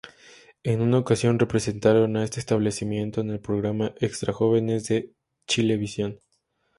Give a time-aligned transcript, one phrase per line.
[0.63, 5.13] En una ocasión representaron a este establecimiento en el programa "Extra jóvenes" de
[5.47, 6.19] Chilevisión.